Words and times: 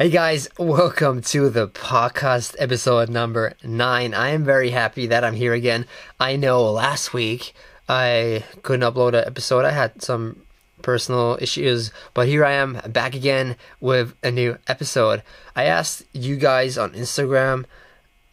Hey 0.00 0.08
guys, 0.08 0.48
welcome 0.56 1.20
to 1.20 1.50
the 1.50 1.68
podcast 1.68 2.56
episode 2.58 3.10
number 3.10 3.52
nine. 3.62 4.14
I 4.14 4.30
am 4.30 4.46
very 4.46 4.70
happy 4.70 5.06
that 5.08 5.24
I'm 5.24 5.34
here 5.34 5.52
again. 5.52 5.84
I 6.18 6.36
know 6.36 6.64
last 6.72 7.12
week 7.12 7.52
I 7.86 8.44
couldn't 8.62 8.90
upload 8.90 9.08
an 9.08 9.26
episode, 9.26 9.66
I 9.66 9.72
had 9.72 10.00
some 10.00 10.40
personal 10.80 11.36
issues, 11.38 11.92
but 12.14 12.28
here 12.28 12.46
I 12.46 12.52
am 12.52 12.80
back 12.88 13.14
again 13.14 13.56
with 13.78 14.14
a 14.22 14.30
new 14.30 14.56
episode. 14.68 15.22
I 15.54 15.64
asked 15.64 16.04
you 16.14 16.36
guys 16.36 16.78
on 16.78 16.92
Instagram 16.92 17.66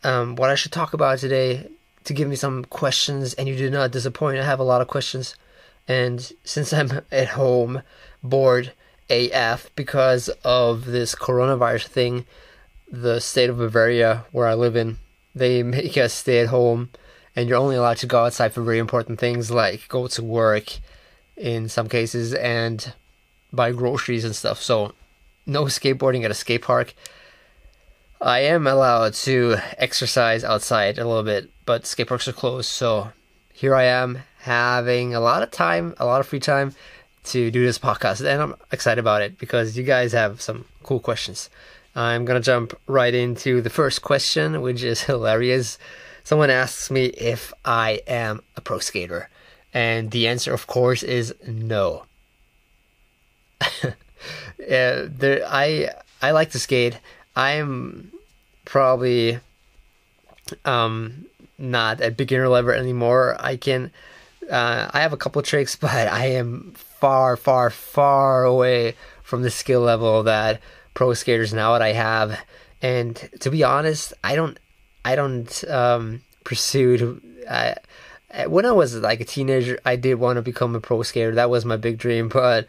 um, 0.05 0.37
what 0.37 0.49
I 0.49 0.55
should 0.55 0.71
talk 0.71 0.93
about 0.93 1.19
today 1.19 1.69
to 2.05 2.13
give 2.13 2.29
me 2.29 2.37
some 2.37 2.63
questions, 2.63 3.33
and 3.33 3.45
you 3.45 3.57
did 3.57 3.73
not 3.73 3.91
disappoint. 3.91 4.39
I 4.39 4.45
have 4.45 4.61
a 4.61 4.63
lot 4.63 4.79
of 4.79 4.87
questions, 4.87 5.35
and 5.85 6.31
since 6.45 6.71
I'm 6.71 7.01
at 7.11 7.27
home, 7.27 7.81
bored, 8.23 8.71
AF 9.09 9.69
because 9.75 10.29
of 10.43 10.85
this 10.85 11.15
coronavirus 11.15 11.87
thing. 11.87 12.25
The 12.89 13.19
state 13.19 13.49
of 13.49 13.57
Bavaria, 13.57 14.25
where 14.31 14.47
I 14.47 14.53
live 14.53 14.75
in, 14.75 14.97
they 15.35 15.63
make 15.63 15.97
us 15.97 16.13
stay 16.13 16.39
at 16.39 16.47
home, 16.47 16.89
and 17.35 17.47
you're 17.47 17.57
only 17.57 17.75
allowed 17.75 17.97
to 17.97 18.07
go 18.07 18.25
outside 18.25 18.53
for 18.53 18.61
very 18.61 18.79
important 18.79 19.19
things 19.19 19.51
like 19.51 19.87
go 19.87 20.07
to 20.07 20.23
work 20.23 20.79
in 21.35 21.69
some 21.69 21.87
cases 21.87 22.33
and 22.33 22.93
buy 23.53 23.71
groceries 23.71 24.25
and 24.25 24.35
stuff. 24.35 24.61
So, 24.61 24.93
no 25.45 25.65
skateboarding 25.65 26.23
at 26.23 26.31
a 26.31 26.33
skate 26.35 26.63
park. 26.63 26.93
I 28.19 28.39
am 28.39 28.65
allowed 28.65 29.13
to 29.15 29.57
exercise 29.77 30.43
outside 30.43 30.97
a 30.97 31.07
little 31.07 31.23
bit, 31.23 31.49
but 31.65 31.85
skate 31.85 32.07
parks 32.07 32.27
are 32.27 32.33
closed. 32.33 32.69
So, 32.69 33.11
here 33.53 33.75
I 33.75 33.83
am 33.83 34.19
having 34.39 35.13
a 35.13 35.19
lot 35.19 35.43
of 35.43 35.51
time, 35.51 35.93
a 35.99 36.05
lot 36.05 36.21
of 36.21 36.27
free 36.27 36.39
time 36.39 36.73
to 37.27 37.51
do 37.51 37.65
this 37.65 37.79
podcast, 37.79 38.25
and 38.25 38.41
I'm 38.41 38.55
excited 38.71 38.99
about 38.99 39.21
it 39.21 39.37
because 39.37 39.77
you 39.77 39.83
guys 39.83 40.11
have 40.13 40.41
some 40.41 40.65
cool 40.83 40.99
questions. 40.99 41.49
I'm 41.95 42.25
gonna 42.25 42.41
jump 42.41 42.77
right 42.87 43.13
into 43.13 43.61
the 43.61 43.69
first 43.69 44.01
question, 44.01 44.61
which 44.61 44.83
is 44.83 45.01
hilarious. 45.09 45.77
Someone 46.23 46.49
asks 46.49 46.91
me 46.91 47.05
if 47.05 47.53
I 47.65 48.01
am 48.07 48.41
a 48.55 48.61
pro 48.61 48.79
skater, 48.79 49.29
and 49.73 50.11
the 50.11 50.27
answer, 50.27 50.53
of 50.53 50.67
course, 50.67 51.03
is 51.03 51.33
no. 51.47 52.05
there, 54.57 55.43
I 55.47 55.89
I 56.21 56.31
like 56.31 56.51
to 56.51 56.59
skate. 56.59 56.99
I'm 57.35 58.11
probably 58.65 59.39
um 60.65 61.25
not 61.57 62.01
at 62.01 62.17
beginner 62.17 62.47
level 62.47 62.71
anymore. 62.71 63.35
I 63.39 63.57
can 63.57 63.91
uh, 64.49 64.89
I 64.93 65.01
have 65.01 65.13
a 65.13 65.17
couple 65.17 65.41
tricks, 65.41 65.75
but 65.87 66.07
I 66.07 66.27
am 66.27 66.73
far, 66.99 67.37
far, 67.37 67.69
far 67.69 68.43
away 68.43 68.95
from 69.23 69.41
the 69.41 69.51
skill 69.51 69.81
level 69.81 70.23
that 70.23 70.61
pro 70.93 71.13
skaters 71.13 71.53
now 71.53 71.73
that 71.73 71.81
I 71.81 71.93
have. 71.93 72.39
And 72.81 73.15
to 73.39 73.49
be 73.49 73.63
honest, 73.63 74.13
I 74.23 74.35
don't, 74.35 74.59
I 75.05 75.15
don't 75.15 75.63
um, 75.69 76.21
pursue. 76.43 77.21
I, 77.49 77.75
when 78.47 78.65
I 78.65 78.71
was 78.71 78.95
like 78.95 79.21
a 79.21 79.25
teenager, 79.25 79.79
I 79.85 79.95
did 79.95 80.15
want 80.15 80.37
to 80.37 80.41
become 80.41 80.75
a 80.75 80.81
pro 80.81 81.03
skater. 81.03 81.35
That 81.35 81.49
was 81.49 81.65
my 81.65 81.77
big 81.77 81.97
dream. 81.97 82.29
But 82.33 82.67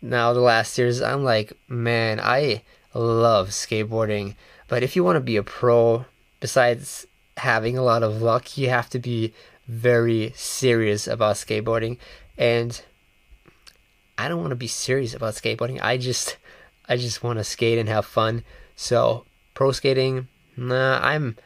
now 0.00 0.32
the 0.32 0.40
last 0.40 0.78
years, 0.78 1.02
I'm 1.02 1.24
like, 1.24 1.52
man, 1.68 2.20
I 2.20 2.62
love 2.94 3.48
skateboarding. 3.48 4.34
But 4.68 4.82
if 4.82 4.96
you 4.96 5.04
want 5.04 5.16
to 5.16 5.20
be 5.20 5.36
a 5.36 5.42
pro, 5.42 6.04
besides 6.40 7.06
having 7.36 7.76
a 7.76 7.82
lot 7.82 8.02
of 8.02 8.22
luck, 8.22 8.56
you 8.56 8.68
have 8.68 8.88
to 8.90 8.98
be 8.98 9.32
very 9.66 10.32
serious 10.36 11.06
about 11.06 11.36
skateboarding. 11.36 11.98
And 12.38 12.80
I 14.16 14.28
don't 14.28 14.40
want 14.40 14.50
to 14.50 14.56
be 14.56 14.66
serious 14.66 15.14
about 15.14 15.34
skateboarding. 15.34 15.80
I 15.82 15.96
just 15.96 16.36
I 16.88 16.96
just 16.96 17.22
want 17.22 17.38
to 17.38 17.44
skate 17.44 17.78
and 17.78 17.88
have 17.88 18.06
fun. 18.06 18.44
So 18.76 19.24
pro 19.54 19.72
skating, 19.72 20.28
nah, 20.56 21.00
I'm 21.02 21.36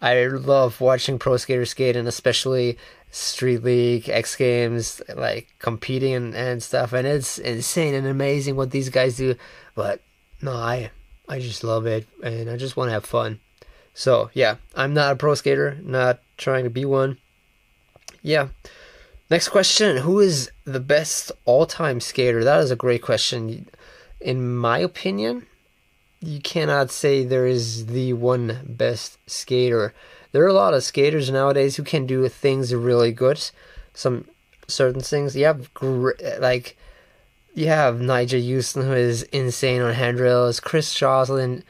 I 0.00 0.26
love 0.26 0.80
watching 0.80 1.18
pro 1.18 1.36
skaters 1.36 1.70
skate 1.70 1.96
and 1.96 2.08
especially 2.08 2.78
street 3.10 3.62
league, 3.62 4.08
X 4.08 4.36
Games, 4.36 5.00
like 5.14 5.48
competing 5.58 6.14
and, 6.14 6.34
and 6.34 6.62
stuff. 6.62 6.92
And 6.92 7.06
it's 7.06 7.38
insane 7.38 7.94
and 7.94 8.06
amazing 8.06 8.56
what 8.56 8.70
these 8.70 8.88
guys 8.88 9.16
do. 9.16 9.36
But 9.74 10.00
no, 10.42 10.52
I 10.52 10.90
I 11.28 11.38
just 11.40 11.64
love 11.64 11.86
it 11.86 12.06
and 12.22 12.50
I 12.50 12.56
just 12.56 12.76
want 12.76 12.88
to 12.88 12.92
have 12.92 13.04
fun. 13.04 13.40
So 13.94 14.30
yeah, 14.34 14.56
I'm 14.74 14.94
not 14.94 15.12
a 15.12 15.16
pro 15.16 15.34
skater, 15.34 15.78
not 15.82 16.20
trying 16.36 16.64
to 16.64 16.70
be 16.70 16.84
one. 16.84 17.18
Yeah. 18.22 18.48
Next 19.28 19.48
question 19.48 19.98
Who 19.98 20.20
is 20.20 20.50
the 20.64 20.80
best 20.80 21.32
all 21.44 21.66
time 21.66 22.00
skater? 22.00 22.44
That 22.44 22.60
is 22.60 22.70
a 22.70 22.76
great 22.76 23.02
question. 23.02 23.68
In 24.20 24.56
my 24.56 24.78
opinion, 24.78 25.46
you 26.20 26.40
cannot 26.40 26.90
say 26.90 27.24
there 27.24 27.46
is 27.46 27.86
the 27.86 28.12
one 28.12 28.60
best 28.64 29.18
skater. 29.28 29.94
There 30.30 30.44
are 30.44 30.48
a 30.48 30.52
lot 30.52 30.74
of 30.74 30.84
skaters 30.84 31.30
nowadays 31.30 31.76
who 31.76 31.82
can 31.82 32.06
do 32.06 32.28
things 32.28 32.74
really 32.74 33.12
good. 33.12 33.50
Some 33.94 34.26
certain 34.68 35.00
things. 35.00 35.34
You 35.34 35.46
have 35.46 35.70
like 36.38 36.76
you 37.52 37.66
have 37.66 37.96
Nyjah 37.96 38.54
Huston 38.54 38.82
who 38.82 38.92
is 38.92 39.24
insane 39.24 39.82
on 39.82 39.94
handrails. 39.94 40.60
Chris 40.60 40.94
Joslin 40.94 41.64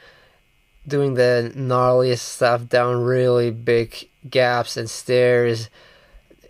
doing 0.87 1.15
the 1.15 1.51
gnarliest 1.55 2.19
stuff 2.19 2.69
down 2.69 3.03
really 3.03 3.49
big 3.49 4.09
gaps 4.29 4.77
and 4.77 4.89
stairs, 4.89 5.69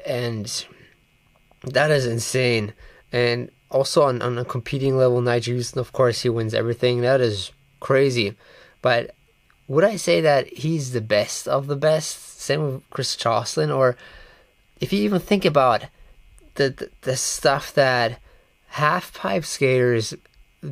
and 0.06 0.66
that 1.64 1.92
is 1.92 2.06
insane. 2.06 2.74
And 3.12 3.50
also 3.70 4.04
on, 4.04 4.22
on 4.22 4.38
a 4.38 4.46
competing 4.46 4.98
level, 4.98 5.22
Nyjah 5.22 5.56
Huston, 5.56 5.80
of 5.80 5.92
course, 5.92 6.22
he 6.22 6.30
wins 6.30 6.54
everything. 6.54 7.02
That 7.02 7.22
is 7.22 7.52
crazy. 7.80 8.36
But 8.82 9.14
would 9.68 9.84
I 9.84 9.98
say 9.98 10.22
that 10.22 10.48
he's 10.48 10.92
the 10.92 11.02
best 11.02 11.48
of 11.48 11.68
the 11.68 11.76
best? 11.76 12.40
Same 12.40 12.62
with 12.64 12.90
Chris 12.90 13.16
Joslin? 13.16 13.72
Or 13.72 13.98
if 14.80 14.94
you 14.94 15.02
even 15.04 15.20
think 15.20 15.46
about 15.46 15.84
the, 16.56 16.70
the, 16.70 16.90
the 17.02 17.18
stuff 17.18 17.74
that 17.74 18.20
half 18.70 19.14
pipe 19.14 19.46
skaters 19.46 20.14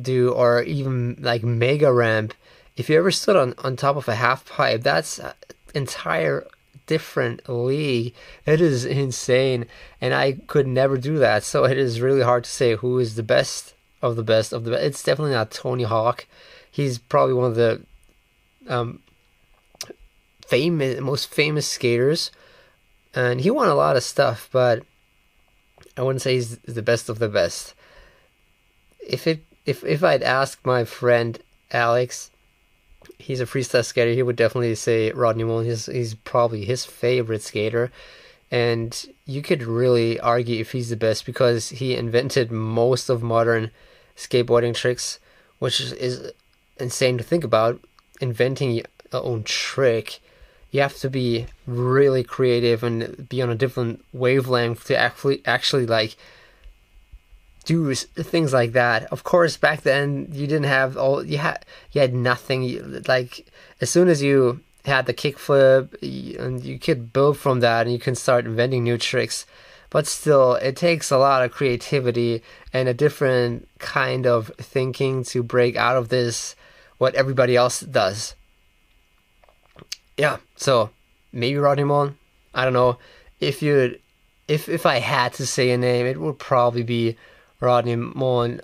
do, 0.02 0.30
or 0.32 0.62
even 0.62 1.16
like 1.20 1.42
mega 1.42 1.92
ramp, 1.92 2.34
if 2.76 2.88
you 2.90 2.96
ever 2.98 3.10
stood 3.10 3.36
on, 3.36 3.54
on 3.58 3.76
top 3.76 3.96
of 3.96 4.08
a 4.08 4.14
half 4.14 4.46
pipe, 4.46 4.82
that's 4.82 5.18
uh, 5.18 5.32
entire 5.74 6.46
different 6.86 7.48
league. 7.48 8.14
It 8.44 8.60
is 8.60 8.84
insane, 8.84 9.66
and 10.00 10.14
I 10.14 10.32
could 10.46 10.66
never 10.66 10.96
do 10.96 11.18
that. 11.18 11.44
So 11.44 11.64
it 11.64 11.78
is 11.78 12.00
really 12.00 12.22
hard 12.22 12.44
to 12.44 12.50
say 12.50 12.76
who 12.76 12.98
is 12.98 13.16
the 13.16 13.22
best 13.22 13.74
of 14.02 14.16
the 14.16 14.22
best 14.22 14.52
of 14.52 14.64
the 14.64 14.70
best. 14.72 14.84
It's 14.84 15.02
definitely 15.02 15.34
not 15.34 15.50
Tony 15.50 15.84
Hawk. 15.84 16.26
He's 16.70 16.98
probably 16.98 17.34
one 17.34 17.50
of 17.50 17.56
the 17.56 17.82
um, 18.68 19.00
famous, 20.46 21.00
most 21.00 21.32
famous 21.32 21.68
skaters, 21.68 22.30
and 23.14 23.40
he 23.40 23.50
won 23.50 23.68
a 23.68 23.74
lot 23.74 23.96
of 23.96 24.02
stuff. 24.02 24.48
But 24.52 24.82
I 25.96 26.02
wouldn't 26.02 26.22
say 26.22 26.34
he's 26.34 26.58
the 26.58 26.82
best 26.82 27.08
of 27.08 27.18
the 27.18 27.28
best. 27.28 27.74
If 29.00 29.26
it 29.26 29.40
if 29.64 29.84
if 29.84 30.04
I'd 30.04 30.22
asked 30.22 30.64
my 30.64 30.84
friend 30.84 31.38
Alex 31.72 32.30
he's 33.18 33.40
a 33.40 33.46
freestyle 33.46 33.84
skater. 33.84 34.12
He 34.12 34.22
would 34.22 34.36
definitely 34.36 34.74
say 34.74 35.10
Rodney 35.12 35.44
Mullen. 35.44 35.66
He's 35.66 35.86
he's 35.86 36.14
probably 36.14 36.64
his 36.64 36.84
favorite 36.84 37.42
skater, 37.42 37.90
and 38.50 39.06
you 39.24 39.42
could 39.42 39.62
really 39.62 40.20
argue 40.20 40.60
if 40.60 40.72
he's 40.72 40.90
the 40.90 40.96
best 40.96 41.26
because 41.26 41.70
he 41.70 41.96
invented 41.96 42.50
most 42.50 43.08
of 43.08 43.22
modern 43.22 43.70
skateboarding 44.16 44.74
tricks, 44.74 45.18
which 45.58 45.80
is, 45.80 46.32
insane 46.78 47.18
to 47.18 47.24
think 47.24 47.44
about. 47.44 47.80
Inventing 48.20 48.70
your 48.72 48.84
own 49.12 49.42
trick, 49.42 50.20
you 50.70 50.80
have 50.80 50.96
to 50.96 51.10
be 51.10 51.46
really 51.66 52.24
creative 52.24 52.82
and 52.82 53.28
be 53.28 53.42
on 53.42 53.50
a 53.50 53.54
different 53.54 54.04
wavelength 54.12 54.84
to 54.86 54.96
actually 54.96 55.42
actually 55.44 55.86
like 55.86 56.16
do 57.66 57.94
things 57.94 58.52
like 58.52 58.72
that. 58.72 59.04
Of 59.12 59.24
course, 59.24 59.56
back 59.58 59.82
then 59.82 60.28
you 60.32 60.46
didn't 60.46 60.64
have 60.64 60.96
all 60.96 61.22
you 61.22 61.38
had. 61.38 61.66
You 61.92 62.00
had 62.00 62.14
nothing. 62.14 62.62
You, 62.62 63.02
like 63.06 63.46
as 63.80 63.90
soon 63.90 64.08
as 64.08 64.22
you 64.22 64.60
had 64.86 65.06
the 65.06 65.12
kickflip, 65.12 65.92
and 66.38 66.64
you 66.64 66.78
could 66.78 67.12
build 67.12 67.36
from 67.36 67.60
that, 67.60 67.82
and 67.82 67.92
you 67.92 67.98
can 67.98 68.14
start 68.14 68.46
inventing 68.46 68.84
new 68.84 68.96
tricks. 68.96 69.44
But 69.90 70.06
still, 70.06 70.54
it 70.54 70.76
takes 70.76 71.10
a 71.10 71.18
lot 71.18 71.44
of 71.44 71.52
creativity 71.52 72.42
and 72.72 72.88
a 72.88 72.94
different 72.94 73.68
kind 73.78 74.26
of 74.26 74.50
thinking 74.58 75.24
to 75.24 75.42
break 75.42 75.76
out 75.76 75.96
of 75.96 76.08
this 76.08 76.56
what 76.98 77.14
everybody 77.14 77.56
else 77.56 77.80
does. 77.80 78.34
Yeah, 80.16 80.38
so 80.56 80.90
maybe 81.32 81.58
Mullen. 81.58 82.16
I 82.54 82.64
don't 82.64 82.72
know 82.72 82.98
if 83.40 83.60
you 83.60 83.98
if 84.48 84.68
if 84.68 84.86
I 84.86 84.98
had 84.98 85.34
to 85.34 85.46
say 85.46 85.70
a 85.70 85.78
name, 85.78 86.06
it 86.06 86.20
would 86.20 86.38
probably 86.38 86.82
be 86.82 87.16
Rodney 87.60 87.96
Mullen, 87.96 88.60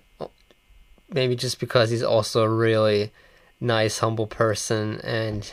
maybe 1.10 1.36
just 1.36 1.60
because 1.60 1.90
he's 1.90 2.02
also 2.02 2.42
a 2.42 2.48
really 2.48 3.10
nice, 3.60 3.98
humble 3.98 4.26
person, 4.26 5.00
and 5.02 5.52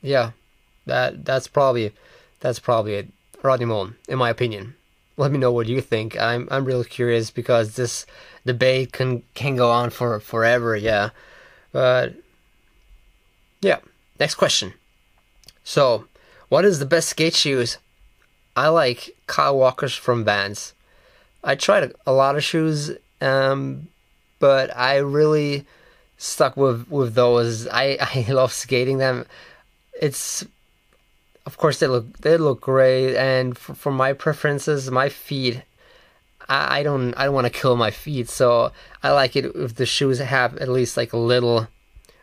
yeah, 0.00 0.30
that 0.86 1.24
that's 1.24 1.48
probably 1.48 1.92
that's 2.40 2.58
probably 2.58 2.94
it. 2.94 3.08
Rodney 3.42 3.66
Mullen, 3.66 3.96
in 4.08 4.18
my 4.18 4.30
opinion. 4.30 4.74
Let 5.16 5.32
me 5.32 5.38
know 5.38 5.50
what 5.50 5.66
you 5.66 5.80
think. 5.80 6.18
I'm 6.20 6.48
I'm 6.50 6.64
really 6.64 6.84
curious 6.84 7.30
because 7.30 7.74
this 7.74 8.06
debate 8.46 8.92
can 8.92 9.22
can 9.34 9.56
go 9.56 9.70
on 9.70 9.90
for 9.90 10.20
forever. 10.20 10.76
Yeah, 10.76 11.10
but 11.72 12.14
yeah. 13.60 13.78
Next 14.18 14.34
question. 14.34 14.74
So, 15.62 16.06
what 16.48 16.64
is 16.64 16.78
the 16.78 16.86
best 16.86 17.08
skate 17.08 17.34
shoes? 17.34 17.78
I 18.56 18.68
like 18.68 19.16
Kyle 19.26 19.56
Walker's 19.56 19.94
from 19.94 20.24
Vans. 20.24 20.72
I 21.48 21.54
tried 21.54 21.94
a 22.06 22.12
lot 22.12 22.36
of 22.36 22.44
shoes, 22.44 22.90
um, 23.22 23.88
but 24.38 24.76
I 24.76 24.98
really 24.98 25.64
stuck 26.18 26.58
with 26.58 26.86
with 26.90 27.14
those. 27.14 27.66
I 27.66 27.96
I 28.28 28.30
love 28.30 28.52
skating 28.52 28.98
them. 28.98 29.24
It's 29.98 30.44
of 31.46 31.56
course 31.56 31.80
they 31.80 31.86
look 31.86 32.18
they 32.18 32.36
look 32.36 32.60
great, 32.60 33.16
and 33.16 33.56
for, 33.56 33.72
for 33.72 33.90
my 33.90 34.12
preferences, 34.12 34.90
my 34.90 35.08
feet. 35.08 35.62
I, 36.50 36.80
I 36.80 36.82
don't 36.82 37.14
I 37.14 37.24
don't 37.24 37.34
want 37.34 37.46
to 37.46 37.60
kill 37.60 37.76
my 37.76 37.92
feet, 37.92 38.28
so 38.28 38.70
I 39.02 39.12
like 39.12 39.34
it 39.34 39.46
if 39.46 39.74
the 39.74 39.86
shoes 39.86 40.18
have 40.18 40.58
at 40.58 40.68
least 40.68 40.98
like 40.98 41.14
a 41.14 41.24
little 41.32 41.66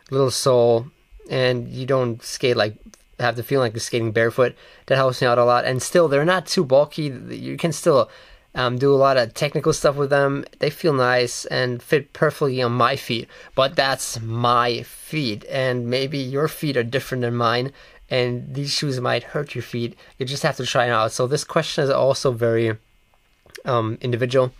little 0.08 0.30
sole, 0.30 0.86
and 1.28 1.68
you 1.68 1.84
don't 1.84 2.22
skate 2.22 2.56
like 2.56 2.76
have 3.18 3.34
the 3.34 3.42
feeling 3.42 3.64
like 3.64 3.72
you're 3.72 3.80
skating 3.80 4.12
barefoot. 4.12 4.54
That 4.86 4.94
helps 4.94 5.20
me 5.20 5.26
out 5.26 5.38
a 5.38 5.44
lot, 5.44 5.64
and 5.64 5.82
still 5.82 6.06
they're 6.06 6.24
not 6.24 6.46
too 6.46 6.64
bulky. 6.64 7.08
You 7.30 7.56
can 7.56 7.72
still 7.72 8.08
um, 8.56 8.78
do 8.78 8.92
a 8.92 8.96
lot 8.96 9.18
of 9.18 9.34
technical 9.34 9.72
stuff 9.72 9.94
with 9.96 10.10
them. 10.10 10.44
They 10.58 10.70
feel 10.70 10.94
nice 10.94 11.44
and 11.44 11.80
fit 11.80 12.12
perfectly 12.12 12.60
on 12.62 12.72
my 12.72 12.96
feet, 12.96 13.28
but 13.54 13.76
that's 13.76 14.20
my 14.20 14.82
feet, 14.82 15.44
and 15.48 15.86
maybe 15.88 16.18
your 16.18 16.48
feet 16.48 16.76
are 16.76 16.82
different 16.82 17.20
than 17.20 17.36
mine, 17.36 17.70
and 18.10 18.54
these 18.54 18.72
shoes 18.72 19.00
might 19.00 19.22
hurt 19.22 19.54
your 19.54 19.62
feet. 19.62 19.94
You 20.18 20.26
just 20.26 20.42
have 20.42 20.56
to 20.56 20.66
try 20.66 20.86
it 20.86 20.90
out. 20.90 21.12
So 21.12 21.26
this 21.26 21.44
question 21.44 21.84
is 21.84 21.90
also 21.90 22.32
very 22.32 22.76
um, 23.64 23.98
individual. 24.00 24.52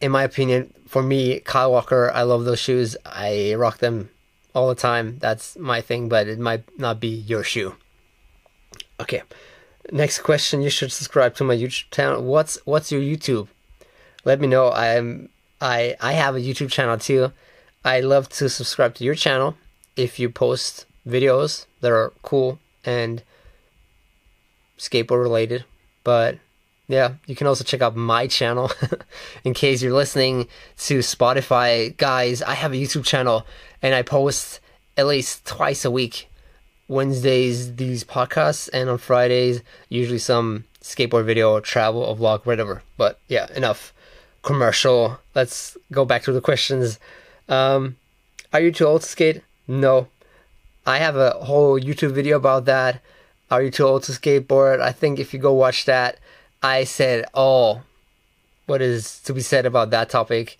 In 0.00 0.12
my 0.12 0.22
opinion, 0.22 0.72
for 0.86 1.02
me, 1.02 1.40
Kyle 1.40 1.72
Walker, 1.72 2.10
I 2.14 2.22
love 2.22 2.44
those 2.44 2.60
shoes. 2.60 2.96
I 3.04 3.54
rock 3.54 3.78
them 3.78 4.10
all 4.54 4.68
the 4.68 4.74
time. 4.74 5.18
That's 5.18 5.56
my 5.58 5.80
thing, 5.80 6.08
but 6.08 6.28
it 6.28 6.38
might 6.38 6.64
not 6.78 7.00
be 7.00 7.08
your 7.08 7.42
shoe. 7.42 7.74
Okay. 9.00 9.22
Next 9.90 10.20
question, 10.20 10.62
you 10.62 10.70
should 10.70 10.92
subscribe 10.92 11.34
to 11.36 11.44
my 11.44 11.56
YouTube 11.56 11.90
channel. 11.90 12.22
What's 12.22 12.58
what's 12.64 12.92
your 12.92 13.00
YouTube? 13.00 13.48
Let 14.24 14.40
me 14.40 14.46
know. 14.46 14.70
I'm 14.70 15.28
I 15.60 15.96
I 16.00 16.12
have 16.12 16.36
a 16.36 16.40
YouTube 16.40 16.70
channel 16.70 16.98
too. 16.98 17.32
I 17.84 18.00
love 18.00 18.28
to 18.30 18.48
subscribe 18.48 18.94
to 18.96 19.04
your 19.04 19.16
channel 19.16 19.56
if 19.96 20.20
you 20.20 20.30
post 20.30 20.86
videos 21.06 21.66
that 21.80 21.90
are 21.90 22.12
cool 22.22 22.60
and 22.84 23.22
skateboard 24.78 25.20
related. 25.20 25.64
But 26.04 26.38
yeah, 26.86 27.14
you 27.26 27.34
can 27.34 27.48
also 27.48 27.64
check 27.64 27.82
out 27.82 27.96
my 27.96 28.28
channel 28.28 28.70
in 29.44 29.52
case 29.52 29.82
you're 29.82 29.92
listening 29.92 30.46
to 30.78 31.00
Spotify. 31.00 31.96
Guys, 31.96 32.40
I 32.40 32.54
have 32.54 32.72
a 32.72 32.76
YouTube 32.76 33.04
channel 33.04 33.46
and 33.82 33.94
I 33.94 34.02
post 34.02 34.60
at 34.96 35.06
least 35.06 35.44
twice 35.44 35.84
a 35.84 35.90
week 35.90 36.28
Wednesdays 36.92 37.76
these 37.76 38.04
podcasts, 38.04 38.68
and 38.72 38.88
on 38.88 38.98
Fridays 38.98 39.62
usually 39.88 40.18
some 40.18 40.64
skateboard 40.82 41.24
video, 41.24 41.58
travel, 41.60 42.02
or 42.02 42.16
vlog, 42.16 42.44
whatever. 42.44 42.82
But 42.96 43.18
yeah, 43.28 43.46
enough 43.56 43.94
commercial. 44.42 45.18
Let's 45.34 45.76
go 45.90 46.04
back 46.04 46.22
to 46.24 46.32
the 46.32 46.40
questions. 46.40 46.98
Um, 47.48 47.96
are 48.52 48.60
you 48.60 48.70
too 48.72 48.86
old 48.86 49.02
to 49.02 49.08
skate? 49.08 49.42
No. 49.66 50.08
I 50.86 50.98
have 50.98 51.16
a 51.16 51.30
whole 51.30 51.80
YouTube 51.80 52.12
video 52.12 52.36
about 52.36 52.66
that. 52.66 53.00
Are 53.50 53.62
you 53.62 53.70
too 53.70 53.84
old 53.84 54.02
to 54.04 54.12
skateboard? 54.12 54.80
I 54.80 54.92
think 54.92 55.18
if 55.18 55.32
you 55.32 55.40
go 55.40 55.52
watch 55.52 55.84
that, 55.86 56.18
I 56.62 56.84
said 56.84 57.24
all 57.32 57.82
what 58.66 58.82
is 58.82 59.20
to 59.20 59.32
be 59.32 59.40
said 59.40 59.66
about 59.66 59.90
that 59.90 60.10
topic. 60.10 60.58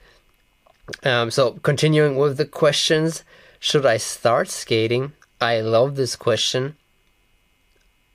Um, 1.02 1.31
so 1.31 1.52
continuing 1.62 2.17
with 2.17 2.37
the 2.37 2.44
questions, 2.44 3.25
should 3.61 3.87
I 3.87 3.96
start 3.96 4.49
skating? 4.49 5.12
I 5.43 5.61
love 5.61 5.97
this 5.97 6.15
question. 6.15 6.77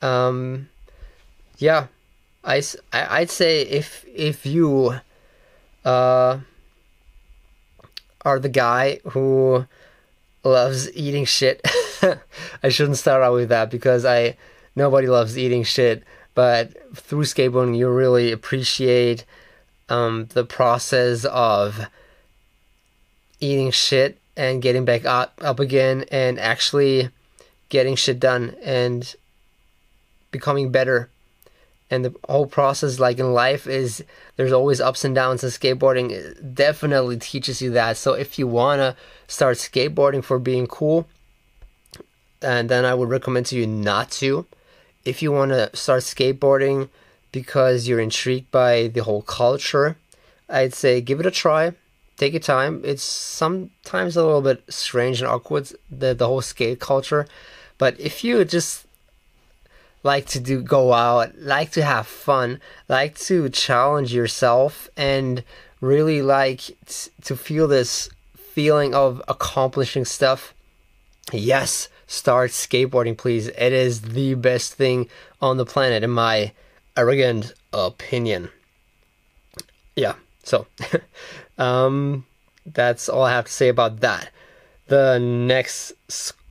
Um, 0.01 0.69
yeah, 1.57 1.87
I, 2.41 2.61
I'd 2.93 3.29
say 3.29 3.63
if 3.63 4.05
if 4.07 4.45
you 4.45 4.95
uh 5.83 6.39
are 8.23 8.39
the 8.39 8.49
guy 8.49 8.99
who 9.09 9.65
loves 10.45 10.89
eating 10.93 11.25
shit, 11.25 11.59
I 12.63 12.69
shouldn't 12.69 12.97
start 12.97 13.23
out 13.23 13.33
with 13.33 13.49
that 13.49 13.69
because 13.69 14.05
I 14.05 14.37
nobody 14.77 15.07
loves 15.07 15.37
eating 15.37 15.63
shit. 15.63 16.03
But 16.33 16.95
through 16.95 17.23
skateboarding, 17.23 17.77
you 17.77 17.89
really 17.89 18.31
appreciate 18.31 19.25
um, 19.89 20.27
the 20.33 20.45
process 20.45 21.25
of 21.25 21.87
eating 23.41 23.71
shit 23.71 24.17
and 24.37 24.61
getting 24.61 24.85
back 24.85 25.03
up, 25.03 25.33
up 25.43 25.59
again 25.59 26.05
and 26.09 26.39
actually 26.39 27.09
getting 27.69 27.95
shit 27.95 28.19
done 28.19 28.55
and 28.63 29.15
becoming 30.31 30.71
better. 30.71 31.09
And 31.89 32.03
the 32.03 32.13
whole 32.27 32.47
process, 32.47 32.99
like 32.99 33.17
in 33.17 33.33
life, 33.33 33.65
is 33.65 34.03
there's 34.35 34.51
always 34.51 34.81
ups 34.81 35.05
and 35.05 35.15
downs, 35.15 35.43
and 35.43 35.53
skateboarding 35.53 36.53
definitely 36.53 37.17
teaches 37.17 37.61
you 37.61 37.71
that. 37.71 37.95
So 37.95 38.13
if 38.13 38.37
you 38.37 38.45
wanna 38.45 38.95
start 39.27 39.57
skateboarding 39.57 40.23
for 40.23 40.37
being 40.37 40.67
cool, 40.67 41.07
and 42.41 42.69
then 42.69 42.83
I 42.83 42.93
would 42.93 43.09
recommend 43.09 43.45
to 43.47 43.55
you 43.55 43.65
not 43.65 44.11
to. 44.11 44.45
If 45.05 45.21
you 45.21 45.31
wanna 45.31 45.69
start 45.73 46.03
skateboarding 46.03 46.89
because 47.31 47.87
you're 47.87 48.01
intrigued 48.01 48.51
by 48.51 48.87
the 48.87 49.03
whole 49.03 49.21
culture, 49.21 49.95
I'd 50.49 50.73
say 50.73 50.99
give 50.99 51.21
it 51.21 51.25
a 51.25 51.31
try. 51.31 51.73
Take 52.17 52.33
your 52.33 52.41
time. 52.41 52.81
It's 52.83 53.03
sometimes 53.03 54.17
a 54.17 54.25
little 54.25 54.41
bit 54.41 54.63
strange 54.67 55.21
and 55.21 55.29
awkward 55.29 55.71
the 55.89 56.13
the 56.13 56.27
whole 56.27 56.41
skate 56.41 56.79
culture 56.79 57.27
but 57.77 57.99
if 57.99 58.23
you 58.23 58.43
just 58.45 58.85
like 60.03 60.25
to 60.27 60.39
do 60.39 60.61
go 60.61 60.93
out, 60.93 61.37
like 61.37 61.71
to 61.71 61.83
have 61.83 62.07
fun, 62.07 62.59
like 62.87 63.17
to 63.19 63.49
challenge 63.49 64.13
yourself 64.13 64.89
and 64.95 65.43
really 65.81 66.21
like 66.21 66.61
t- 66.61 67.11
to 67.23 67.35
feel 67.35 67.67
this 67.67 68.09
feeling 68.35 68.95
of 68.95 69.21
accomplishing 69.27 70.05
stuff, 70.05 70.53
yes, 71.31 71.89
start 72.07 72.51
skateboarding 72.51 73.17
please. 73.17 73.47
It 73.49 73.73
is 73.73 74.01
the 74.01 74.33
best 74.35 74.73
thing 74.73 75.09
on 75.41 75.57
the 75.57 75.65
planet 75.65 76.03
in 76.03 76.11
my 76.11 76.53
arrogant 76.95 77.53
opinion. 77.73 78.49
Yeah. 79.95 80.13
So 80.43 80.67
um 81.57 82.25
that's 82.65 83.07
all 83.09 83.23
I 83.23 83.31
have 83.31 83.45
to 83.45 83.51
say 83.51 83.69
about 83.69 83.99
that. 83.99 84.31
The 84.87 85.19
next 85.19 85.93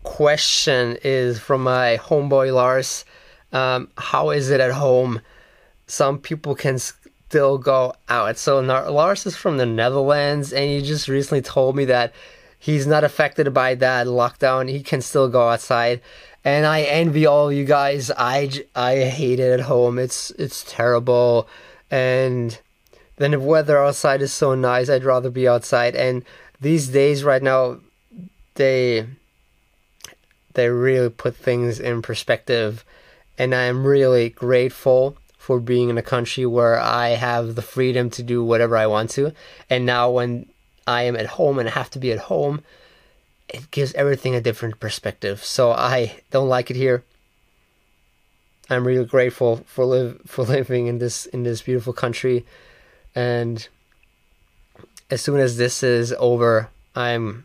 question 0.07 0.97
is 1.03 1.39
from 1.39 1.65
my 1.65 1.99
homeboy 2.01 2.55
Lars. 2.55 3.05
Um, 3.53 3.89
how 3.99 4.31
is 4.31 4.51
it 4.51 4.61
at 4.61 4.73
home? 4.73 5.21
Some 5.89 6.19
people 6.19 6.55
can 6.55 6.79
still 6.79 7.59
go 7.59 7.93
out. 8.09 8.39
So 8.39 8.61
Lars 8.61 9.27
is 9.27 9.37
from 9.37 9.59
the 9.59 9.67
Netherlands, 9.67 10.53
and 10.53 10.65
he 10.65 10.81
just 10.81 11.09
recently 11.09 11.43
told 11.43 11.77
me 11.77 11.85
that 11.87 12.15
he's 12.59 12.87
not 12.87 13.05
affected 13.05 13.53
by 13.53 13.75
that 13.75 14.07
lockdown. 14.07 14.71
He 14.71 14.83
can 14.83 15.03
still 15.03 15.29
go 15.29 15.49
outside, 15.51 16.01
and 16.45 16.65
I 16.65 16.83
envy 16.83 17.27
all 17.27 17.53
you 17.53 17.65
guys. 17.65 18.11
I 18.17 18.51
I 18.75 19.01
hate 19.01 19.41
it 19.41 19.53
at 19.59 19.67
home. 19.67 19.99
It's 19.99 20.31
it's 20.39 20.65
terrible, 20.67 21.49
and 21.91 22.59
then 23.17 23.33
the 23.33 23.41
weather 23.41 23.85
outside 23.85 24.23
is 24.23 24.33
so 24.33 24.55
nice. 24.55 24.89
I'd 24.89 25.05
rather 25.05 25.31
be 25.31 25.49
outside. 25.49 25.97
And 25.97 26.25
these 26.61 26.89
days 26.89 27.25
right 27.25 27.43
now, 27.43 27.81
they 28.55 29.07
they 30.57 30.69
really 30.69 31.11
put 31.11 31.37
things 31.37 31.79
in 31.79 32.03
perspective. 32.03 32.85
And 33.39 33.55
I 33.55 33.65
am 33.65 33.87
really 33.87 34.31
grateful 34.31 35.17
for 35.39 35.61
being 35.61 35.91
in 35.91 35.99
a 35.99 36.03
country 36.03 36.45
where 36.47 36.81
I 36.81 37.11
have 37.11 37.55
the 37.55 37.63
freedom 37.63 38.11
to 38.11 38.23
do 38.23 38.43
whatever 38.43 38.77
I 38.77 38.87
want 38.87 39.11
to. 39.11 39.33
And 39.71 39.87
now, 39.87 40.11
when 40.11 40.47
I 40.87 41.03
am 41.03 41.15
at 41.15 41.27
home 41.27 41.59
and 41.59 41.69
I 41.69 41.73
have 41.73 41.91
to 41.91 41.99
be 41.99 42.11
at 42.11 42.19
home, 42.19 42.63
it 43.49 43.71
gives 43.71 43.95
everything 43.95 44.35
a 44.35 44.41
different 44.41 44.81
perspective. 44.81 45.45
So 45.45 45.73
I 45.73 46.21
don't 46.31 46.49
like 46.49 46.71
it 46.71 46.77
here. 46.77 47.05
I'm 48.69 48.87
really 48.87 49.05
grateful 49.05 49.59
for 49.67 49.85
live 49.85 50.21
for 50.27 50.43
living 50.57 50.87
in 50.87 50.99
this 50.99 51.27
in 51.27 51.43
this 51.43 51.63
beautiful 51.63 51.93
country, 51.93 52.45
and 53.15 53.69
as 55.11 55.21
soon 55.21 55.39
as 55.39 55.57
this 55.57 55.83
is 55.83 56.13
over, 56.19 56.71
I'm 56.97 57.45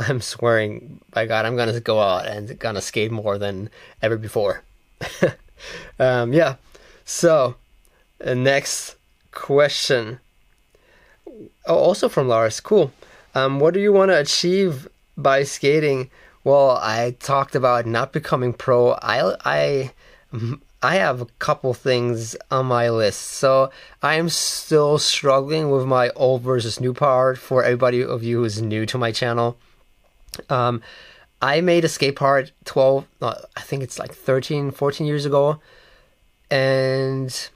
I'm 0.08 0.20
swearing 0.20 1.00
by 1.10 1.26
God, 1.26 1.44
I'm 1.44 1.56
gonna 1.56 1.78
go 1.80 2.00
out 2.00 2.26
and 2.26 2.58
gonna 2.58 2.80
skate 2.80 3.10
more 3.10 3.38
than 3.38 3.68
ever 4.00 4.16
before. 4.16 4.62
um, 5.98 6.32
yeah. 6.32 6.56
So, 7.04 7.56
uh, 8.24 8.34
next 8.34 8.96
question. 9.32 10.20
Oh, 11.66 11.76
also 11.76 12.08
from 12.08 12.28
Lars. 12.28 12.60
Cool. 12.60 12.92
Um, 13.34 13.60
what 13.60 13.74
do 13.74 13.80
you 13.80 13.92
want 13.92 14.10
to 14.10 14.18
achieve 14.18 14.88
by 15.16 15.42
skating? 15.42 16.10
Well, 16.44 16.78
I 16.82 17.16
talked 17.20 17.54
about 17.54 17.86
not 17.86 18.12
becoming 18.12 18.54
pro. 18.54 18.92
I 19.02 19.36
I 19.44 19.90
I 20.82 20.94
have 20.94 21.20
a 21.20 21.26
couple 21.38 21.74
things 21.74 22.36
on 22.50 22.66
my 22.66 22.88
list. 22.88 23.20
So 23.20 23.70
I 24.02 24.14
am 24.14 24.30
still 24.30 24.96
struggling 24.98 25.70
with 25.70 25.84
my 25.84 26.08
old 26.10 26.40
versus 26.40 26.80
new 26.80 26.94
part 26.94 27.36
for 27.38 27.62
everybody 27.62 28.02
of 28.02 28.22
you 28.22 28.38
who's 28.38 28.62
new 28.62 28.86
to 28.86 28.96
my 28.96 29.12
channel. 29.12 29.58
Um, 30.48 30.82
I 31.42 31.60
made 31.60 31.84
a 31.84 31.88
skate 31.88 32.16
park 32.16 32.50
12, 32.64 33.06
uh, 33.22 33.34
I 33.56 33.60
think 33.60 33.82
it's 33.82 33.98
like 33.98 34.14
13, 34.14 34.70
14 34.70 35.06
years 35.06 35.24
ago. 35.24 35.60
And 36.50 37.48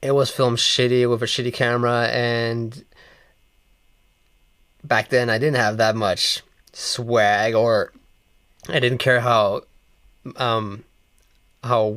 it 0.00 0.12
was 0.12 0.30
filmed 0.30 0.58
shitty 0.58 1.08
with 1.08 1.22
a 1.22 1.26
shitty 1.26 1.52
camera. 1.52 2.08
And 2.08 2.84
back 4.82 5.10
then 5.10 5.28
I 5.28 5.38
didn't 5.38 5.56
have 5.56 5.76
that 5.76 5.96
much 5.96 6.42
swag 6.72 7.54
or 7.54 7.92
I 8.68 8.80
didn't 8.80 8.98
care 8.98 9.20
how, 9.20 9.62
um, 10.36 10.84
how 11.62 11.96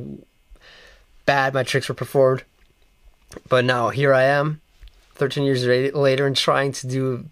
bad 1.24 1.54
my 1.54 1.62
tricks 1.62 1.88
were 1.88 1.94
performed. 1.94 2.44
But 3.48 3.64
now 3.64 3.88
here 3.88 4.12
I 4.12 4.24
am, 4.24 4.60
13 5.14 5.44
years 5.44 5.64
later, 5.94 6.26
and 6.26 6.36
trying 6.36 6.72
to 6.72 6.86
do 6.86 7.26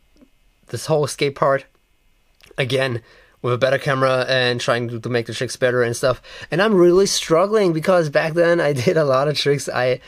this 0.69 0.87
whole 0.87 1.07
skate 1.07 1.35
part 1.35 1.67
again 2.57 3.03
with 3.43 3.53
a 3.53 3.59
better 3.59 3.79
camera 3.79 4.25
and 4.27 4.59
trying 4.59 5.01
to 5.01 5.09
make 5.11 5.27
the 5.27 5.35
tricks 5.35 5.57
better 5.57 5.83
and 5.83 5.95
stuff. 5.95 6.23
And 6.51 6.63
I'm 6.63 6.75
really 6.75 7.05
struggling 7.05 7.75
because 7.75 8.09
back 8.09 8.33
then 8.33 8.59
I 8.59 8.73
did 8.85 8.97
a 8.97 9.05
lot 9.05 9.29
of 9.29 9.37
tricks 9.37 9.69
I 9.69 10.01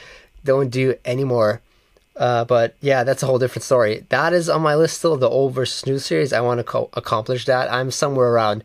don't 0.43 0.71
do 0.71 0.95
anymore. 1.05 1.61
Uh, 2.17 2.47
but 2.47 2.77
yeah, 2.81 3.05
that's 3.05 3.23
a 3.23 3.27
whole 3.27 3.39
different 3.39 3.65
story. 3.65 4.07
That 4.09 4.33
is 4.33 4.49
on 4.49 4.63
my 4.63 4.75
list 4.75 4.99
still, 4.99 5.19
the 5.19 5.29
old 5.29 5.53
versus 5.53 5.85
new 5.85 5.99
series. 5.99 6.33
I 6.33 6.41
want 6.41 6.61
to 6.61 6.65
co- 6.65 6.89
accomplish 6.95 7.45
that. 7.45 7.71
I'm 7.71 7.91
somewhere 7.91 8.31
around, 8.31 8.65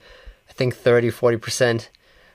I 0.49 0.53
think 0.53 0.73
30, 0.73 1.09
40%. 1.11 1.89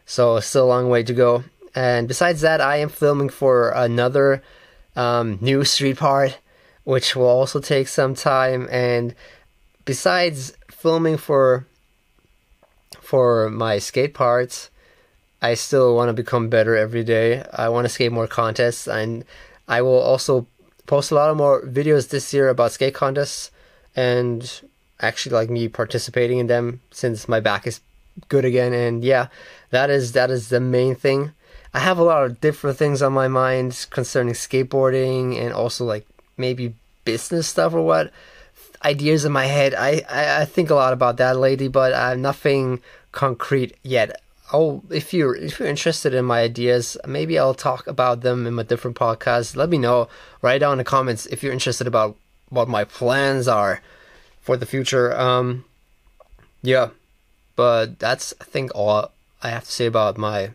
So 0.05 0.39
still 0.41 0.67
a 0.67 0.69
long 0.69 0.91
way 0.91 1.03
to 1.05 1.15
go. 1.15 1.45
And 1.75 2.07
besides 2.07 2.43
that, 2.43 2.61
I 2.61 2.77
am 2.77 2.91
filming 2.91 3.31
for 3.31 3.71
another 3.71 4.43
um, 4.95 5.39
new 5.41 5.65
street 5.65 5.97
part, 5.97 6.39
which 6.85 7.17
will 7.17 7.27
also 7.27 7.61
take 7.61 7.89
some 7.89 8.15
time. 8.15 8.69
And 8.71 9.15
besides 9.87 10.55
filming 10.77 11.17
for 11.17 11.67
for 13.01 13.51
my 13.51 13.79
skate 13.79 14.15
parts. 14.15 14.71
I 15.43 15.55
still 15.55 15.95
want 15.95 16.09
to 16.09 16.13
become 16.13 16.49
better 16.49 16.77
every 16.77 17.05
day. 17.05 17.45
I 17.53 17.69
want 17.69 17.85
to 17.85 17.89
skate 17.89 18.13
more 18.13 18.27
contests, 18.27 18.87
and 18.87 19.25
I 19.69 19.83
will 19.83 19.99
also 19.99 20.47
post 20.87 21.11
a 21.11 21.15
lot 21.15 21.31
of 21.31 21.37
more 21.37 21.63
videos 21.63 22.09
this 22.09 22.33
year 22.33 22.49
about 22.49 22.73
skate 22.73 22.95
contests 22.95 23.51
and 23.95 24.61
actually 25.01 25.35
like 25.35 25.51
me 25.51 25.69
participating 25.69 26.39
in 26.39 26.47
them 26.47 26.81
since 26.91 27.29
my 27.29 27.41
back 27.41 27.67
is 27.67 27.81
good 28.29 28.45
again. 28.45 28.73
And 28.73 29.05
yeah, 29.05 29.29
that 29.71 29.91
is 29.91 30.13
that 30.13 30.31
is 30.31 30.49
the 30.49 30.61
main 30.61 30.95
thing. 30.95 31.33
I 31.75 31.81
have 31.81 31.99
a 31.99 32.05
lot 32.05 32.25
of 32.25 32.41
different 32.41 32.79
things 32.79 33.03
on 33.03 33.13
my 33.13 33.29
mind 33.29 33.87
concerning 33.91 34.35
skateboarding 34.35 35.39
and 35.39 35.53
also 35.53 35.85
like 35.85 36.07
maybe 36.37 36.75
business 37.05 37.49
stuff 37.49 37.75
or 37.75 37.83
what 37.83 38.13
ideas 38.85 39.25
in 39.25 39.33
my 39.33 39.47
head. 39.47 39.75
I, 39.75 40.03
I, 40.09 40.43
I 40.43 40.45
think 40.45 40.71
a 40.71 40.75
lot 40.75 40.93
about 40.93 41.17
that 41.19 41.37
lately, 41.37 41.69
but 41.69 41.93
I 41.93 42.11
have 42.11 42.19
nothing 42.19 42.81
concrete 43.13 43.77
yet. 43.83 44.21
Oh, 44.53 44.83
if 44.91 45.13
you're 45.13 45.35
if 45.35 45.59
you're 45.59 45.69
interested 45.69 46.15
in 46.15 46.25
my 46.25 46.41
ideas, 46.41 46.97
maybe 47.07 47.39
I'll 47.39 47.55
talk 47.55 47.87
about 47.87 48.21
them 48.21 48.47
in 48.47 48.59
a 48.59 48.65
different 48.65 48.97
podcast. 48.97 49.57
Let 49.57 49.69
me 49.69 49.79
know. 49.79 50.09
Write 50.41 50.59
down 50.59 50.73
in 50.73 50.79
the 50.79 50.85
comments 50.85 51.27
if 51.27 51.43
you're 51.43 51.53
interested 51.53 51.87
about 51.87 52.17
what 52.49 52.69
my 52.69 52.85
plans 52.85 53.49
are 53.49 53.83
for 54.41 54.57
the 54.57 54.67
future. 54.67 55.19
Um, 55.19 55.65
yeah, 56.63 56.91
but 57.57 57.99
that's 57.99 58.35
I 58.41 58.45
think 58.45 58.71
all 58.75 59.11
I 59.43 59.49
have 59.49 59.65
to 59.65 59.73
say 59.73 59.87
about 59.87 60.17
my 60.17 60.51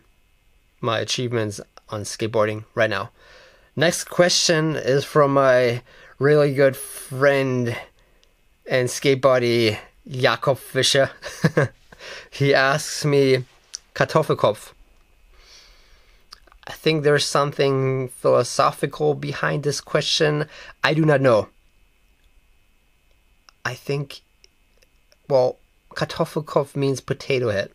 my 0.80 0.98
achievements 0.98 1.60
on 1.90 2.02
skateboarding 2.02 2.64
right 2.74 2.90
now. 2.90 3.10
Next 3.76 4.04
question 4.04 4.76
is 4.76 5.04
from 5.04 5.34
my 5.34 5.82
really 6.18 6.54
good 6.54 6.76
friend 6.76 7.76
and 8.66 8.90
skate 8.90 9.20
buddy 9.20 9.78
Jakob 10.08 10.58
Fischer. 10.58 11.10
he 12.30 12.54
asks 12.54 13.04
me, 13.04 13.44
Kartoffelkopf. 13.94 14.72
I 16.66 16.72
think 16.72 17.02
there's 17.02 17.24
something 17.24 18.08
philosophical 18.08 19.14
behind 19.14 19.62
this 19.62 19.80
question. 19.80 20.46
I 20.82 20.94
do 20.94 21.04
not 21.04 21.20
know. 21.20 21.48
I 23.64 23.74
think, 23.74 24.22
well, 25.28 25.58
Kartoffelkopf 25.90 26.76
means 26.76 27.00
potato 27.00 27.50
head. 27.50 27.70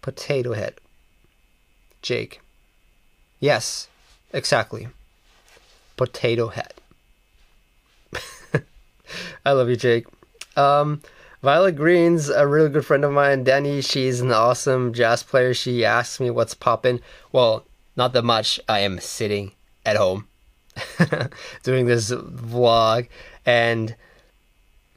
Potato 0.00 0.52
head. 0.52 0.74
Jake. 2.02 2.40
Yes, 3.38 3.88
exactly. 4.32 4.88
Potato 5.96 6.48
head. 6.48 6.74
I 9.44 9.52
love 9.52 9.68
you, 9.68 9.76
Jake. 9.76 10.06
Um, 10.56 11.02
Violet 11.42 11.76
Green's 11.76 12.28
a 12.28 12.46
really 12.46 12.68
good 12.68 12.86
friend 12.86 13.04
of 13.04 13.12
mine. 13.12 13.44
Danny, 13.44 13.80
she's 13.80 14.20
an 14.20 14.30
awesome 14.32 14.92
jazz 14.92 15.22
player. 15.22 15.54
She 15.54 15.84
asked 15.84 16.20
me 16.20 16.30
what's 16.30 16.54
poppin'. 16.54 17.00
Well, 17.32 17.64
not 17.96 18.12
that 18.12 18.22
much. 18.22 18.60
I 18.68 18.80
am 18.80 19.00
sitting 19.00 19.52
at 19.84 19.96
home 19.96 20.28
doing 21.62 21.86
this 21.86 22.10
vlog 22.12 23.08
and 23.44 23.96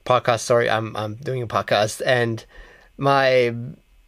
podcast. 0.06 0.42
Sorry, 0.42 0.70
I'm 0.70 0.96
I'm 0.96 1.16
doing 1.16 1.42
a 1.42 1.48
podcast 1.48 2.02
and 2.06 2.46
my 2.98 3.54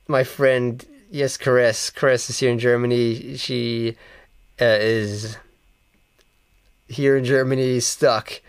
my 0.08 0.24
friend, 0.24 0.86
yes, 1.10 1.38
Chris. 1.38 1.90
Chris 1.90 2.30
is 2.30 2.40
here 2.40 2.52
in 2.52 2.60
Germany. 2.60 3.36
She 3.38 3.98
uh, 4.62 4.78
is 4.80 5.38
here 6.88 7.18
in 7.18 7.26
Germany, 7.26 7.80
stuck, 7.80 8.42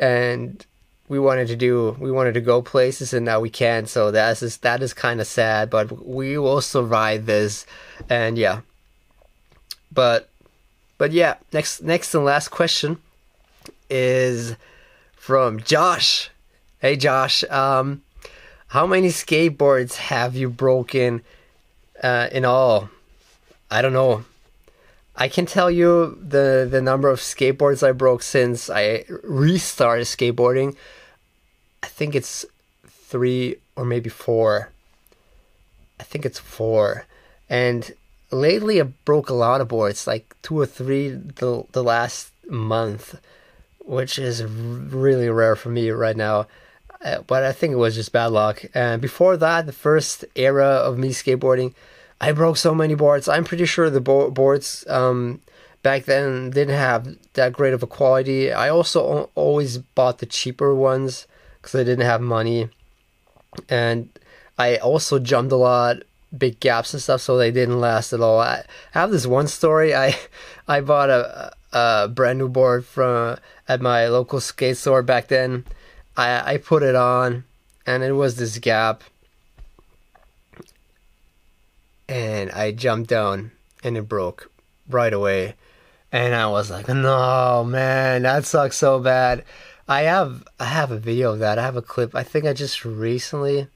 and 0.00 0.64
we 1.10 1.18
wanted 1.18 1.48
to 1.48 1.56
do 1.56 1.96
we 1.98 2.12
wanted 2.12 2.34
to 2.34 2.40
go 2.40 2.62
places 2.62 3.12
and 3.12 3.26
now 3.26 3.40
we 3.40 3.50
can't. 3.50 3.88
So 3.88 4.12
that 4.12 4.40
is 4.40 4.58
that 4.58 4.80
is 4.80 4.94
kind 4.94 5.20
of 5.20 5.26
sad 5.26 5.68
but 5.68 6.06
we 6.06 6.38
will 6.38 6.60
survive 6.60 7.26
this. 7.26 7.66
And 8.08 8.38
yeah. 8.38 8.60
But 9.92 10.30
but 10.98 11.10
yeah 11.10 11.34
next 11.52 11.82
next 11.82 12.14
and 12.14 12.24
last 12.24 12.48
question 12.48 12.98
is 13.90 14.54
from 15.16 15.58
Josh. 15.58 16.30
Hey 16.78 16.94
Josh 16.94 17.42
um 17.50 18.02
how 18.68 18.86
many 18.86 19.08
skateboards 19.08 19.96
have 19.96 20.36
you 20.36 20.48
broken 20.48 21.22
uh, 22.00 22.28
in 22.30 22.44
all? 22.44 22.88
I 23.68 23.82
don't 23.82 23.92
know. 23.92 24.24
I 25.16 25.26
can 25.26 25.44
tell 25.44 25.72
you 25.72 26.16
the 26.22 26.68
the 26.70 26.80
number 26.80 27.08
of 27.08 27.18
skateboards 27.18 27.82
I 27.82 27.90
broke 27.90 28.22
since 28.22 28.70
I 28.70 29.06
restarted 29.24 30.06
skateboarding 30.06 30.76
I 31.82 31.86
think 31.86 32.14
it's 32.14 32.44
three 32.86 33.56
or 33.76 33.84
maybe 33.84 34.10
four. 34.10 34.70
I 35.98 36.02
think 36.02 36.24
it's 36.24 36.38
four. 36.38 37.06
And 37.48 37.92
lately 38.30 38.80
I 38.80 38.84
broke 38.84 39.28
a 39.28 39.34
lot 39.34 39.60
of 39.60 39.68
boards, 39.68 40.06
like 40.06 40.34
two 40.42 40.58
or 40.58 40.66
three 40.66 41.08
the 41.10 41.64
the 41.72 41.82
last 41.82 42.32
month, 42.48 43.20
which 43.80 44.18
is 44.18 44.44
really 44.44 45.28
rare 45.28 45.56
for 45.56 45.70
me 45.70 45.90
right 45.90 46.16
now. 46.16 46.46
Uh, 47.02 47.22
but 47.26 47.42
I 47.42 47.52
think 47.52 47.72
it 47.72 47.76
was 47.76 47.94
just 47.94 48.12
bad 48.12 48.26
luck. 48.26 48.62
And 48.74 49.00
before 49.00 49.36
that, 49.38 49.66
the 49.66 49.72
first 49.72 50.24
era 50.34 50.66
of 50.66 50.98
me 50.98 51.10
skateboarding, 51.10 51.72
I 52.20 52.32
broke 52.32 52.58
so 52.58 52.74
many 52.74 52.94
boards. 52.94 53.26
I'm 53.26 53.44
pretty 53.44 53.64
sure 53.64 53.88
the 53.88 54.02
bo- 54.02 54.30
boards 54.30 54.84
um, 54.86 55.40
back 55.82 56.04
then 56.04 56.50
didn't 56.50 56.74
have 56.76 57.16
that 57.34 57.54
great 57.54 57.72
of 57.72 57.82
a 57.82 57.86
quality. 57.86 58.52
I 58.52 58.68
also 58.68 59.30
always 59.34 59.78
bought 59.78 60.18
the 60.18 60.26
cheaper 60.26 60.74
ones 60.74 61.26
because 61.60 61.80
I 61.80 61.84
didn't 61.84 62.06
have 62.06 62.20
money, 62.20 62.68
and 63.68 64.08
I 64.58 64.76
also 64.76 65.18
jumped 65.18 65.52
a 65.52 65.56
lot, 65.56 65.98
big 66.36 66.60
gaps 66.60 66.92
and 66.92 67.02
stuff, 67.02 67.20
so 67.20 67.36
they 67.36 67.50
didn't 67.50 67.80
last 67.80 68.12
at 68.12 68.20
all. 68.20 68.40
I 68.40 68.64
have 68.92 69.10
this 69.10 69.26
one 69.26 69.48
story. 69.48 69.94
I 69.94 70.16
I 70.68 70.80
bought 70.80 71.10
a, 71.10 71.52
a 71.72 72.08
brand 72.08 72.38
new 72.38 72.48
board 72.48 72.84
from 72.84 73.38
at 73.68 73.80
my 73.80 74.06
local 74.08 74.40
skate 74.40 74.76
store 74.76 75.02
back 75.02 75.28
then. 75.28 75.64
I 76.16 76.54
I 76.54 76.56
put 76.58 76.82
it 76.82 76.94
on, 76.94 77.44
and 77.86 78.02
it 78.02 78.12
was 78.12 78.36
this 78.36 78.58
gap, 78.58 79.02
and 82.08 82.50
I 82.50 82.72
jumped 82.72 83.08
down, 83.08 83.52
and 83.82 83.96
it 83.96 84.08
broke 84.08 84.50
right 84.88 85.12
away. 85.12 85.54
And 86.12 86.34
I 86.34 86.48
was 86.48 86.70
like, 86.70 86.88
no, 86.88 87.64
man, 87.64 88.22
that 88.22 88.44
sucks 88.44 88.76
so 88.76 88.98
bad. 88.98 89.44
I 89.90 90.02
have 90.02 90.44
I 90.60 90.66
have 90.66 90.92
a 90.92 90.98
video 91.00 91.32
of 91.32 91.40
that. 91.40 91.58
I 91.58 91.62
have 91.62 91.74
a 91.74 91.82
clip. 91.82 92.14
I 92.14 92.22
think 92.22 92.44
I 92.44 92.52
just 92.52 92.84
recently 92.84 93.66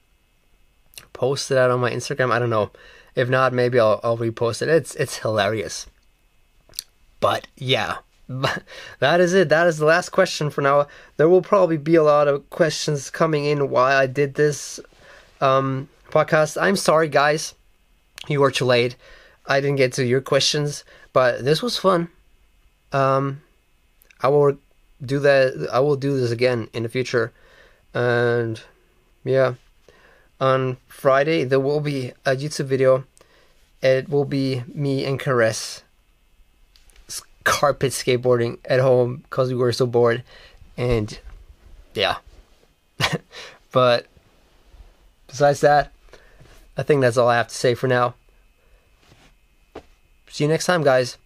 posted 1.11 1.57
that 1.57 1.69
on 1.69 1.81
my 1.81 1.91
Instagram. 1.91 2.31
I 2.31 2.39
don't 2.39 2.49
know. 2.49 2.71
If 3.15 3.27
not, 3.27 3.51
maybe 3.51 3.81
I'll 3.81 3.99
I'll 4.01 4.17
repost 4.17 4.61
it. 4.61 4.69
It's 4.69 4.95
it's 4.95 5.17
hilarious. 5.17 5.87
But 7.19 7.47
yeah, 7.57 7.97
that 8.99 9.19
is 9.19 9.33
it. 9.33 9.49
That 9.49 9.67
is 9.67 9.77
the 9.77 9.85
last 9.85 10.09
question 10.09 10.49
for 10.49 10.61
now. 10.61 10.87
There 11.17 11.27
will 11.27 11.41
probably 11.41 11.75
be 11.75 11.95
a 11.95 12.03
lot 12.03 12.29
of 12.29 12.49
questions 12.49 13.09
coming 13.09 13.43
in 13.43 13.69
why 13.69 13.93
I 13.93 14.07
did 14.07 14.35
this 14.35 14.79
um, 15.41 15.89
podcast. 16.11 16.55
I'm 16.61 16.77
sorry, 16.77 17.09
guys. 17.09 17.55
You 18.29 18.39
were 18.39 18.51
too 18.51 18.63
late. 18.63 18.95
I 19.47 19.59
didn't 19.59 19.75
get 19.75 19.91
to 19.93 20.05
your 20.05 20.21
questions, 20.21 20.85
but 21.11 21.43
this 21.43 21.61
was 21.61 21.77
fun. 21.77 22.07
Um, 22.93 23.41
I 24.21 24.29
will 24.29 24.57
do 25.03 25.19
that. 25.19 25.69
I 25.71 25.79
will 25.79 25.95
do 25.95 26.19
this 26.19 26.31
again 26.31 26.69
in 26.73 26.83
the 26.83 26.89
future, 26.89 27.31
and 27.93 28.61
Yeah. 29.23 29.55
On 30.39 30.77
Friday 30.87 31.45
there 31.45 31.61
will 31.61 31.79
be 31.79 32.11
a 32.25 32.35
YouTube 32.35 32.65
video. 32.65 33.05
It 33.81 34.09
will 34.09 34.25
be 34.25 34.63
me 34.67 35.05
and 35.05 35.19
Caress 35.19 35.83
carpet 37.45 37.91
skateboarding 37.91 38.57
at 38.65 38.81
home 38.81 39.17
because 39.17 39.49
we 39.49 39.55
were 39.55 39.71
so 39.71 39.85
bored, 39.85 40.23
and 40.75 41.17
yeah. 41.93 42.17
but 43.71 44.07
besides 45.27 45.61
that, 45.61 45.91
I 46.77 46.83
think 46.83 46.99
that's 46.99 47.15
all 47.15 47.29
I 47.29 47.37
have 47.37 47.47
to 47.47 47.55
say 47.55 47.73
for 47.73 47.87
now. 47.87 48.15
See 50.29 50.43
you 50.43 50.49
next 50.49 50.65
time, 50.65 50.83
guys. 50.83 51.17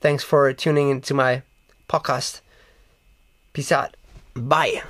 Thanks 0.00 0.22
for 0.22 0.52
tuning 0.52 0.90
into 0.90 1.14
my 1.14 1.42
podcast. 1.88 2.40
Peace 3.56 3.72
out. 3.72 3.96
Bye. 4.34 4.82